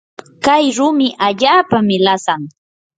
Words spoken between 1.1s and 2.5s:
allaapami lasan.